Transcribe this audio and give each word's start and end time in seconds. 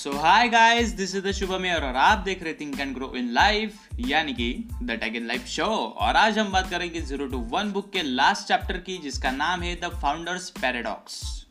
So 0.00 0.10
hi 0.12 0.48
guys 0.48 0.88
this 0.88 1.14
is 1.14 1.26
the 1.26 1.32
Shubham 1.32 1.64
और 1.66 1.84
आप 1.84 2.18
देख 2.18 2.42
रहे 2.42 2.52
think 2.54 2.78
and 2.80 2.94
grow 2.94 3.12
in 3.16 3.28
life 3.32 3.88
यानी 4.00 4.32
कि 4.32 4.68
the 4.82 4.90
tech 4.90 5.16
in 5.16 5.26
life 5.26 5.46
show 5.46 5.64
और 5.64 6.16
आज 6.16 6.38
हम 6.38 6.52
बात 6.52 6.70
करेंगे 6.70 7.00
ज़ीरो 7.00 7.26
टू 7.26 7.38
वन 7.38 7.72
बुक 7.72 7.92
के 7.92 8.02
लास्ट 8.02 8.48
चैप्टर 8.48 8.78
की, 8.78 8.96
जिसका 8.98 9.30
नाम 9.30 9.62
है 9.62 9.74
द 9.80 9.90
फाउंडर्स 10.02 10.48
पैराडॉक्स 10.50 11.46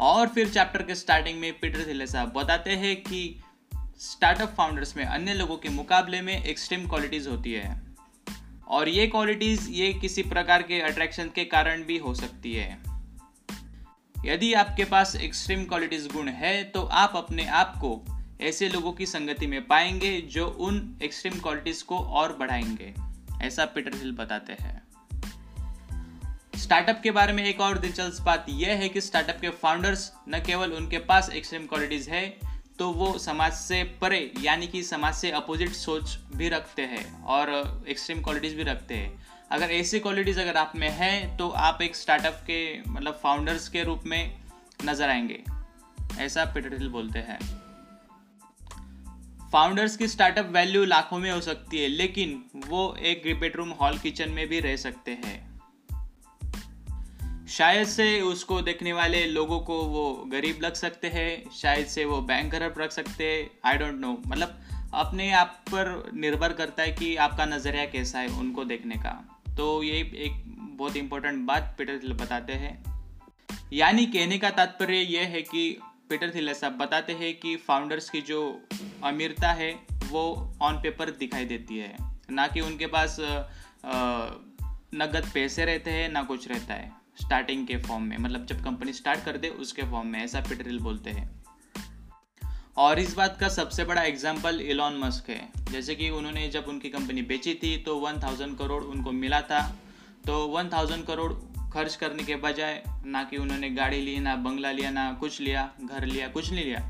और 0.00 0.28
फिर 0.28 0.48
चैप्टर 0.48 0.82
के 0.82 0.94
स्टार्टिंग 0.94 1.40
में 1.40 1.52
पीटर 1.58 1.86
थिले 1.86 2.06
साहब 2.06 2.32
बताते 2.32 2.70
हैं 2.70 2.96
कि 2.96 3.40
स्टार्टअप 4.00 4.54
फाउंडर्स 4.56 4.96
में, 4.96 5.04
अन्य 5.04 5.34
लोगों 5.34 5.56
के 5.56 5.68
मुकाबले 5.68 6.20
में 6.22 6.44
एक्सट्रीम 6.44 6.88
क्वालिटीज 6.88 7.28
होती 7.28 7.52
है। 7.52 7.82
और 8.68 8.88
ये 8.88 9.06
क्वालिटीज 9.06 9.68
ये 9.70 9.92
किसी 9.92 10.22
प्रकार 10.22 10.62
के 10.62 10.80
अट्रैक्शन 10.80 11.30
के 11.34 11.44
कारण 11.44 11.82
भी 11.82 11.98
हो 11.98 12.14
सकती 12.14 12.54
है। 12.54 12.87
यदि 14.24 14.52
आपके 14.54 14.84
पास 14.84 15.14
एक्सट्रीम 15.16 15.64
क्वालिटीज 15.64 16.06
गुण 16.12 16.28
है 16.28 16.62
तो 16.64 16.82
आप 16.82 17.12
अपने 17.16 17.46
आप 17.46 17.74
को 17.76 18.04
ऐसे 18.40 18.68
लोगों 18.68 18.92
की 18.92 19.06
संगति 19.06 19.46
में 19.46 19.66
पाएँगे 19.66 20.20
जो 20.32 20.46
उन 20.60 20.98
एक्सट्रीम 21.02 21.38
क्वालिटीज 21.40 21.82
को 21.82 21.98
और 21.98 22.36
बढ़ाएँगे, 22.36 22.94
ऐसा 23.42 23.64
पीटर 23.64 23.94
हिल 23.94 24.12
बताते 24.12 24.52
हैं। 24.52 24.76
स्टार्टअप 26.56 27.00
के 27.02 27.10
बारे 27.10 27.32
में 27.32 27.44
एक 27.44 27.60
और 27.60 27.78
दिलचस्प 27.78 28.22
बात 28.22 28.46
यह 28.48 28.74
है 28.74 28.88
कि 28.88 29.00
स्टार्टअप 29.00 29.40
के 29.40 29.50
फाउंडर्स 29.50 30.12
न 30.28 30.40
केवल 30.46 30.72
उनके 30.72 30.98
पास 30.98 31.30
एक्सट्रीम 31.30 31.66
क्वालिटीज 31.66 32.08
है 32.08 32.26
तो 32.78 32.90
वो 32.90 33.18
समाज 33.18 33.52
से 33.52 33.82
परे, 34.00 34.32
यानी 34.40 34.66
कि 34.66 34.82
समाज 34.82 35.14
से 35.14 35.30
अपोजिट 35.30 35.70
सोच 35.70 36.18
भी 36.34 36.48
रखते 36.48 36.82
हैं 36.82 37.24
और 37.24 37.84
एक्सट्रीम 37.88 38.22
क्वालिटीज 38.22 38.54
भी 38.54 38.62
रखते 38.62 38.94
हैं। 38.94 39.37
अगर 39.50 39.70
ऐसी 39.70 40.00
क्वालिटीज़ 40.00 40.40
अगर 40.40 40.56
आप 40.56 40.72
में 40.76 40.90
है 40.90 41.36
तो 41.36 41.48
आप 41.48 41.82
एक 41.82 41.96
स्टार्टअप 41.96 42.40
के 42.46 42.90
मतलब 42.90 43.20
फाउंडर्स 43.22 43.68
के 43.68 43.84
रूप 43.84 44.02
में 44.06 44.38
नज़र 44.84 45.08
आएँगे। 45.08 45.44
ऐसा 46.18 46.44
पीटर 46.44 46.88
बोलते 46.88 47.18
हैं। 47.18 47.38
फाउंडर्स 49.52 49.96
की 49.96 50.08
स्टार्टअप 50.08 50.46
वैल्यू 50.46 50.84
लाखों 50.84 51.18
में 51.18 51.30
हो 51.30 51.40
सकती 51.40 51.82
है, 51.82 51.88
लेकिन 51.88 52.44
वो 52.56 52.96
एक 53.00 53.40
बेडरूम 53.40 53.70
हॉल 53.70 53.98
किचन 53.98 54.30
में 54.30 54.48
भी 54.48 54.60
रह 54.60 54.76
सकते 54.76 55.10
हैं। 55.10 55.60
शायद 57.48 57.86
से 57.86 58.20
उसको 58.20 58.62
देखने 58.62 58.92
वाले 58.92 59.26
लोगों 59.26 59.60
को 59.60 59.82
वो 59.82 60.24
गरीब 60.26 60.58
लग 60.62 60.74
सकते 60.74 61.08
हैं, 61.08 61.50
शायद 61.50 61.86
से 61.86 62.04
वो 62.04 62.20
बैंक 62.20 62.52
खराब 62.52 62.74
रख 62.78 62.92
सकते 62.92 63.24
हैं 63.24 63.50
आई 63.64 63.78
डोंट 63.78 63.94
नो 63.94 64.22
मतलब 64.26 64.60
अपने 64.94 65.32
आप 65.32 65.64
पर 65.68 66.10
निर्भर 66.14 66.52
करता 66.52 66.82
है 66.82 66.92
कि 66.92 67.16
आपका 67.16 67.46
नज़रिया 67.46 67.86
कैसा 67.86 68.18
है 68.18 68.28
उनको 68.28 68.64
देखने 68.64 68.94
का। 68.94 69.37
तो 69.58 69.82
ये 69.82 69.94
एक 69.94 70.42
बहुत 70.76 70.96
इंपॉर्टेंट 70.96 71.46
बात 71.46 71.74
पीटर 71.78 71.98
थिल 71.98 72.12
बताते 72.12 72.52
हैं। 72.52 72.72
यानी 73.72 74.06
कहने 74.06 74.38
का 74.38 74.50
तात्पर्य 74.50 74.96
यह 74.96 75.26
है 75.26 75.42
कि 75.42 75.80
पीटर 76.10 76.34
थिल 76.34 76.52
साहब 76.54 76.72
बताते 76.72 77.12
हैं 77.12 77.34
कि 77.38 77.56
फाउंडर्स 77.56 78.10
की 78.10 78.20
जो 78.20 78.62
अमीरता 79.04 79.52
है, 79.52 79.72
वो 80.10 80.54
ऑन 80.62 80.74
पेपर 80.74 81.10
दिखाई 81.10 81.44
देती 81.44 81.78
है। 81.78 81.96
ना 82.30 82.46
कि 82.46 82.60
उनके 82.60 82.86
पास 82.86 83.16
नगद 84.94 85.30
पैसे 85.34 85.64
रहते 85.64 85.90
हैं, 85.90 86.08
ना 86.08 86.22
कुछ 86.22 86.48
रहता 86.48 86.74
है 86.74 86.92
स्टार्टिंग 87.20 87.66
के 87.66 87.76
फॉर्म 87.76 88.02
में। 88.02 88.16
मतलब 88.18 88.46
जब 88.46 88.64
कंपनी 88.64 88.92
स्टार्ट 88.92 89.24
कर 89.24 89.36
दे, 89.36 89.48
उसके 89.48 89.82
फॉर्म 89.82 90.08
में, 90.08 90.24
ऐसा 90.24 90.40
पीटर 90.40 90.78
बोलते 90.78 91.10
हैं। 91.10 91.37
और 92.78 92.98
इस 92.98 93.14
बात 93.14 93.36
का 93.40 93.48
सबसे 93.48 93.84
बड़ा 93.84 94.02
एग्ज़ाम्पल 94.02 94.60
इलॉन 94.60 94.98
मस्क 94.98 95.30
है। 95.30 95.48
जैसे 95.72 95.94
कि 95.94 96.10
उन्होंने 96.10 96.48
जब 96.48 96.64
उनकी 96.68 96.88
कंपनी 96.88 97.22
बेची 97.22 97.54
थी 97.54 97.76
तो 97.76 97.96
वन 97.96 98.20
थाउज़ेंड 98.22 98.56
करोड़ 98.58 98.82
उनको 98.84 99.12
मिला 99.12 99.40
था। 99.40 99.60
तो 100.26 100.36
वन 100.46 100.68
थाउज़ेंड 100.68 101.04
करोड़ 101.06 101.32
खर्च 101.72 101.96
करने 101.96 102.22
के 102.22 102.36
बजाय 102.36 102.82
ना 103.06 103.22
कि 103.24 103.36
उन्होंने 103.36 103.70
गाड़ी 103.70 104.00
ली, 104.00 104.18
ना 104.18 104.36
बंगला 104.36 104.70
लिया, 104.70 104.90
ना 104.90 105.12
कुछ 105.12 105.40
लिया, 105.40 105.68
घर 105.82 106.06
लिया, 106.06 106.28
कुछ 106.28 106.52
नहीं 106.52 106.64
लिया। 106.64 106.88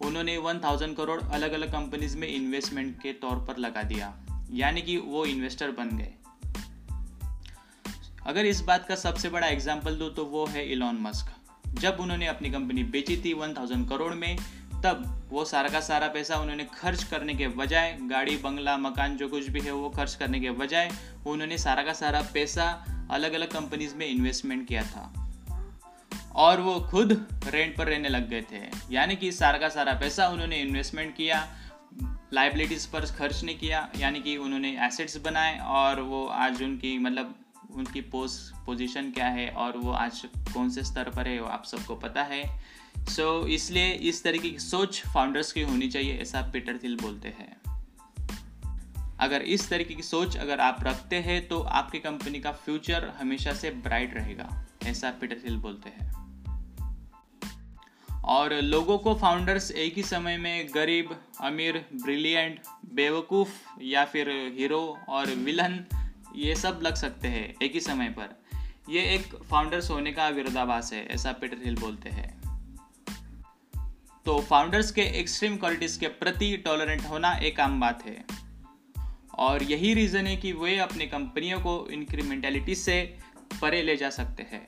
उन्होंने 0.00 0.36
वन 0.38 0.58
थाउज़ेंड 0.58 0.96
करोड़ 0.96 1.20
अलग 1.22 1.52
अलग 1.52 1.72
कंपनीज़ 1.72 2.16
में 2.18 2.28
इन्वेस्टमेंट 2.28 2.96
के 3.02 3.12
तौर 3.12 3.44
पर 3.46 3.58
लगा 3.58 3.82
दिया। 3.82 4.14
यानी 4.52 4.82
कि 4.82 4.96
वो 4.96 5.24
इन्वेस्टर 5.26 5.70
बन 5.70 5.96
गए। 5.96 6.14
अगर 8.26 8.46
इस 8.46 8.60
बात 8.60 8.86
का 8.88 8.94
सबसे 8.98 9.28
बड़ा 9.28 9.46
एग्ज़ाम्पल 9.46 9.96
दो 9.96 10.08
तो 10.10 10.24
वो 10.26 10.46
है 10.46 10.70
इलॉन 10.72 10.98
मस्क 11.00 11.34
जब 11.74 11.96
उन्होंने 12.00 12.26
अपनी 12.26 12.50
कंपनी 12.50 12.84
बेची 12.84 13.16
थी 13.16 13.32
वन 13.32 13.54
थाउज़ेंड 13.54 13.88
करोड़ 13.88 14.14
में 14.14 14.36
तब 14.84 15.28
वो 15.30 15.44
सारा 15.44 15.68
का 15.68 15.80
सारा 15.80 16.08
पैसा 16.08 16.36
उन्होंने 16.36 16.64
खर्च 16.64 17.04
करने 17.04 17.34
के 17.34 17.48
बजाय, 17.48 17.98
गाड़ी, 18.02 18.36
बंगला, 18.36 18.78
मकान, 18.78 19.16
जो 19.16 19.28
कुछ 19.28 19.50
भी 19.50 19.60
है 19.60 19.72
वो 19.72 19.90
खर्च 19.90 20.14
करने 20.14 20.40
के 20.40 20.50
बजाय, 20.50 20.90
उन्होंने 21.26 21.58
सारा 21.58 21.82
का 21.82 21.92
सारा 21.92 22.22
पैसा 22.34 22.86
अलग 23.10 23.32
अलग 23.32 23.48
कंपनीज़ 23.48 23.94
में 23.94 24.06
इन्वेस्टमेंट 24.06 24.68
किया 24.68 24.82
था। 24.82 25.32
और 26.34 26.60
वो 26.60 26.80
खुद 26.80 27.26
रेंट 27.46 27.76
पर 27.76 27.86
रहने 27.86 28.08
लग 28.08 28.28
गए 28.28 28.42
थे। 28.42 28.70
यानी 28.90 29.16
कि 29.16 29.32
सारा 29.32 29.58
का 29.58 29.68
सारा 29.68 29.92
पैसा 29.92 30.28
उन्होंने 30.28 30.56
इन्वेस्टमेंट 30.56 31.16
किया 31.16 31.56
लाइबिलिटीज़ 32.32 32.88
पर 32.92 33.00
खर्च 33.00 33.44
नहीं 33.44 33.58
किया, 33.58 33.88
यानी 33.96 34.20
कि 34.20 34.36
उन्होंने 34.36 34.86
एसेट्स 34.86 35.16
बनाए 35.16 35.58
और 35.58 36.00
वो 36.00 36.26
आज 36.26 36.62
उनकी 36.62 36.98
मतलब 36.98 37.34
उनकी 37.74 38.00
पोस्ट 38.00 38.66
पोजीशन 38.66 39.10
क्या 39.10 39.26
है 39.26 39.48
और 39.48 39.76
वो 39.76 39.92
आज 39.92 40.26
कौन 40.54 40.70
से 40.70 40.82
स्तर 40.82 41.10
पर 41.10 41.28
है 41.28 41.40
वो 41.40 41.48
आप 41.48 41.64
सबको 41.64 41.94
पता 41.94 42.22
है। 42.22 42.60
सो 43.08 43.42
so, 43.42 43.48
इसलिए 43.48 43.92
इस 43.92 44.24
तरीके 44.24 44.50
की 44.50 44.58
सोच 44.58 45.02
फाउंडर्स 45.14 45.52
की 45.52 45.62
होनी 45.62 45.88
चाहिए 45.88 46.18
ऐसा 46.18 46.42
पीटर 46.42 46.78
थिल 46.78 46.96
बोलते 46.96 47.28
हैं। 47.28 47.60
अगर 49.20 49.42
इस 49.42 49.68
तरीके 49.68 49.94
की 49.94 50.02
सोच 50.02 50.36
अगर 50.36 50.60
आप 50.60 50.78
रखते 50.82 51.16
हैं 51.16 51.48
तो 51.48 51.60
आपकी 51.60 51.98
कंपनी 51.98 52.40
का 52.40 52.52
फ्यूचर 52.52 53.08
हमेशा 53.08 53.52
से 53.52 53.70
ब्राइट 53.70 54.14
रहेगा 54.14 54.66
ऐसा 54.82 55.10
पीटर 55.10 55.36
थिल 55.44 55.56
बोलते 55.56 55.88
हैं। 55.88 56.10
और 58.24 58.54
लोगों 58.54 58.98
को 58.98 59.14
फाउंडर्स 59.14 59.70
एक 59.70 59.94
ही 59.96 60.02
समय 60.02 60.38
में 60.38 60.68
गरीब 60.74 61.20
अमीर 61.40 61.86
ब्रिलियंट 61.94 62.60
बेवकूफ़ 62.94 63.82
या 63.82 64.04
फिर 64.04 64.30
हीरो 64.58 64.98
और 65.08 65.26
विलन 65.26 65.84
ये 66.36 66.56
सब 66.56 66.80
लग 66.82 66.94
सकते 66.94 67.28
हैं 67.28 67.54
एक 67.62 67.72
ही 67.74 67.80
समय 67.80 68.08
पर। 68.08 68.42
ये 68.90 69.00
एक 69.14 69.36
फाउंडर्स 69.36 69.90
होने 69.90 70.12
का 70.12 70.28
विरोधाभास 70.28 70.92
है 70.92 71.06
ऐसा 71.06 71.32
पीटर 71.32 71.58
हिल 71.64 71.76
बोलते 71.76 72.08
हैं। 72.08 72.39
तो 74.24 74.40
फाउंडर्स 74.40 74.90
के 74.90 75.02
एक्सट्रीम 75.02 75.56
क्वालिटीज 75.56 75.96
के 75.96 76.08
प्रति 76.08 76.56
टॉलरेंट 76.56 77.02
होना 77.02 77.32
एक 77.32 77.60
आम 77.60 77.80
बात 77.80 78.06
है। 78.06 78.24
और 79.38 79.62
यही 79.62 79.94
रीज़न 79.94 80.26
है 80.26 80.36
कि 80.36 80.52
वे 80.52 80.78
अपनी 80.78 81.06
कंपनियों 81.06 81.60
को 81.60 81.88
इंक्रीमेंटेलिटी 81.90 82.74
से 82.74 83.18
परे 83.62 83.82
ले 83.82 83.96
जा 83.96 84.10
सकते 84.10 84.42
हैं। 84.42 84.66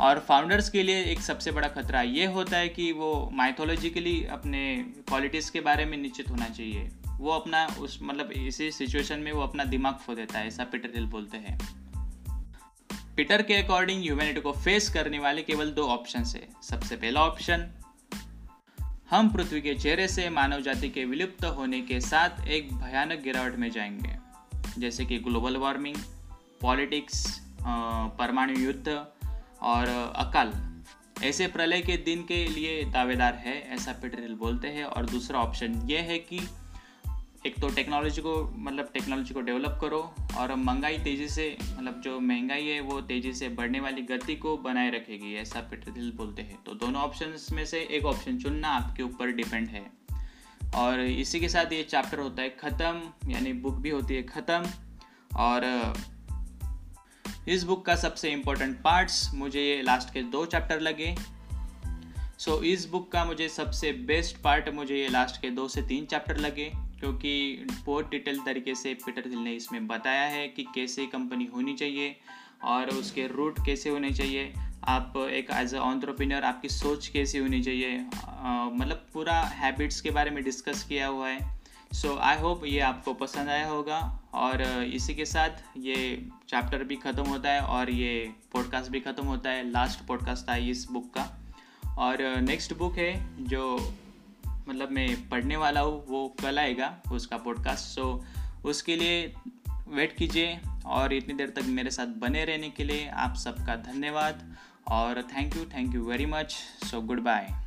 और 0.00 0.18
फाउंडर्स 0.18 0.70
के 0.70 0.82
लिए 0.82 1.04
एक 1.04 1.20
सबसे 1.20 1.52
बड़ा 1.52 1.68
खतरा 1.68 2.02
ये 2.02 2.26
होता 2.26 2.56
है 2.56 2.68
कि 2.68 2.92
वो 2.92 3.30
माइथोलॉजिकली 3.32 4.24
अपने 4.24 4.84
क्वालिटीज़ 5.08 5.52
के 5.52 5.60
बारे 5.60 5.84
में 5.84 5.98
निश्चित 5.98 6.30
होना 6.30 6.48
चाहिए। 6.48 6.90
वो 7.08 7.30
अपना 7.30 7.66
उस 7.66 7.98
मतलब 8.02 8.32
इसी 8.32 8.70
सिचुएशन 8.70 9.20
में 9.20 9.32
वो 9.32 9.42
अपना 9.42 9.64
दिमाग 9.64 9.94
खो 9.94 10.14
देता 10.14 10.38
है, 10.38 10.46
ऐसा 10.46 10.64
पीटर 10.64 10.90
हिल 10.94 11.06
बोलते 11.06 11.36
हैं। 11.36 11.58
पीटर 13.16 13.42
के 13.42 13.54
अकॉर्डिंग 13.54 14.02
ह्यूमैनिटी 14.02 14.40
को 14.40 14.52
फेस 14.52 14.88
करने 14.88 15.18
वाले 15.18 15.42
केवल 15.42 15.70
दो 15.70 15.82
ऑप्शन 15.82 16.24
है। 16.24 16.48
सबसे 16.62 16.96
पहला 16.96 17.20
ऑप्शन 17.20 17.70
हम 19.10 19.28
पृथ्वी 19.28 19.60
के 19.60 19.74
चेहरे 19.74 20.08
से 20.08 20.30
मानव 20.30 20.60
जाति 20.60 20.88
के 20.88 21.04
विलुप्त 21.04 21.44
होने 21.44 21.80
के 21.80 22.00
साथ 22.00 22.46
एक 22.48 22.74
भयानक 22.74 23.20
गिरावट 23.20 23.56
में 23.56 23.70
जाएँगे। 23.70 24.16
जैसे 24.80 25.04
कि 25.04 25.18
ग्लोबल 25.18 25.56
वार्मिंग 25.56 25.96
पॉलिटिक्स 26.60 27.42
परमाणु 28.18 28.58
युद्ध 28.58 29.06
और 29.62 30.12
अकाल। 30.16 30.52
ऐसे 31.24 31.46
प्रलय 31.46 31.80
के 31.80 31.96
दिन 31.96 32.22
के 32.22 32.48
लिए 32.48 32.84
दावेदार 32.84 33.34
है, 33.34 33.70
ऐसा 33.70 33.92
पीटर 33.92 34.34
बोलते 34.34 34.68
हैं। 34.68 34.84
और 34.84 35.06
दूसरा 35.06 35.40
ऑप्शन 35.40 35.88
ये 35.90 35.98
है 35.98 36.18
कि 36.18 36.38
एक 37.46 37.58
तो 37.60 37.68
टेक्नोलॉजी 37.68 38.22
को 38.22 38.52
मतलब 38.56 38.90
टेक्नोलॉजी 38.94 39.34
को 39.34 39.40
डेवलप 39.40 39.78
करो 39.80 40.14
और 40.36 40.54
महँगाई 40.54 40.98
तेज़ी 40.98 41.28
से 41.28 41.56
मतलब 41.72 42.00
जो 42.00 42.20
महँगाई 42.20 42.66
है 42.66 42.80
वो 42.80 43.00
तेज़ी 43.00 43.32
से 43.32 43.48
बढ़ने 43.48 43.80
वाली 43.80 44.02
गति 44.02 44.36
को 44.36 44.56
बनाए 44.56 44.90
रखेगी 44.90 45.34
ऐसा 45.34 45.60
पीटर 45.60 46.12
बोलते 46.16 46.42
हैं। 46.42 46.62
तो 46.64 46.74
दोनों 46.74 47.02
ऑप्शन 47.02 47.36
में 47.52 47.66
से 47.66 47.80
एक 47.90 48.04
ऑप्शन 48.04 48.38
चुनना 48.38 48.68
आपके 48.68 49.02
ऊपर 49.02 49.32
डिपेंड 49.32 49.68
है। 49.68 49.90
और 50.74 51.00
इसी 51.00 51.40
के 51.40 51.48
साथ 51.48 51.72
ये 51.72 51.82
चैप्टर 51.82 52.18
होता 52.18 52.42
है 52.42 52.48
ख़त्म 52.48 53.30
यानी 53.30 53.52
बुक 53.52 53.74
भी 53.74 53.90
होती 53.90 54.14
है 54.14 54.22
ख़त्म। 54.22 54.64
और 55.36 55.94
इस 57.48 57.64
बुक 57.64 57.86
का 57.86 57.96
सबसे 57.96 58.30
इम्पोर्टेंट 58.30 58.82
पार्ट्स 58.82 59.34
मुझे 59.34 59.60
ये 59.60 59.82
लास्ट 59.82 60.12
के 60.14 60.22
दो 60.22 60.46
चैप्टर 60.46 60.80
लगे। 60.80 61.16
सो 62.38 62.56
so, 62.56 62.62
इस 62.62 62.88
बुक 62.88 63.12
का 63.12 63.24
मुझे 63.24 63.48
सबसे 63.48 63.92
बेस्ट 63.92 64.36
पार्ट 64.36 64.68
मुझे 64.68 64.96
ये 64.96 65.08
लास्ट 65.08 65.40
के 65.40 65.50
दो 65.50 65.68
से 65.68 65.82
तीन 65.82 66.06
चैप्टर 66.06 66.36
लगे। 66.36 66.72
क्योंकि 67.00 67.66
बहुत 67.86 68.10
डिटेल 68.10 68.38
तरीके 68.40 68.74
से 68.74 68.94
पीटर 69.04 69.28
हिल 69.28 69.38
ने 69.38 69.52
इसमें 69.52 69.86
बताया 69.86 70.26
है 70.28 70.46
कि 70.48 70.62
कैसे 70.74 71.06
कंपनी 71.06 71.44
होनी 71.54 71.74
चाहिए 71.74 72.16
और 72.64 72.90
उसके 72.90 73.26
रूट 73.26 73.58
कैसे 73.66 73.90
होने 73.90 74.10
चाहिए। 74.10 74.52
आप 74.84 75.16
एक 75.16 75.50
एज 75.50 75.74
अ 75.74 75.78
ऑन्ट्रप्रीनियर 75.78 76.44
आपकी 76.44 76.68
सोच 76.68 77.08
कैसी 77.08 77.38
होनी 77.38 77.62
चाहिए। 77.62 77.98
मतलब 77.98 79.06
पूरा 79.14 79.40
हैबिट्स 79.54 80.00
के 80.00 80.10
बारे 80.10 80.30
में 80.30 80.42
डिस्कस 80.44 80.82
किया 80.84 81.06
हुआ 81.06 81.28
है। 81.28 81.52
सो 81.92 82.16
आई 82.18 82.38
होप 82.38 82.64
ये 82.64 82.80
आपको 82.80 83.12
पसंद 83.14 83.48
आया 83.48 83.66
होगा 83.68 83.98
और 84.34 84.62
इसी 84.84 85.14
के 85.14 85.24
साथ 85.24 85.62
ये 85.78 85.96
चैप्टर 86.48 86.84
भी 86.84 86.96
ख़त्म 86.96 87.24
होता 87.24 87.52
है 87.52 87.60
और 87.60 87.90
ये 87.90 88.32
पॉडकास्ट 88.52 88.90
भी 88.90 89.00
ख़त्म 89.00 89.26
होता 89.26 89.50
है। 89.50 89.70
लास्ट 89.70 90.06
पॉडकास्ट 90.06 90.48
था 90.48 90.56
इस 90.68 90.86
बुक 90.92 91.12
का। 91.16 91.30
और 91.98 92.22
नेक्स्ट 92.40 92.76
बुक 92.76 92.96
है 92.98 93.12
जो 93.44 93.76
मतलब 94.68 94.90
मैं 94.90 95.28
पढ़ने 95.28 95.56
वाला 95.56 95.80
हूँ, 95.80 96.06
वो 96.08 96.36
कल 96.42 96.58
आएगा 96.58 97.02
उसका 97.12 97.36
पॉडकास्ट 97.36 97.84
सो 97.84 98.24
उसके 98.64 98.96
लिए 98.96 99.34
वेट 99.88 100.16
कीजिए 100.16 100.60
और 100.86 101.12
इतनी 101.12 101.34
देर 101.34 101.50
तक 101.50 101.62
मेरे 101.62 101.90
साथ 101.90 102.06
बने 102.06 102.44
रहने 102.44 102.70
के 102.70 102.84
लिए 102.84 103.08
आप 103.08 103.34
सबका 103.34 103.76
धन्यवाद 103.76 104.56
और 104.88 105.22
thank 105.22 105.56
you 105.56 105.64
thank 105.64 105.94
you 105.94 106.04
very 106.04 106.26
much 106.26 106.52
so 106.90 107.00
goodbye 107.20 107.63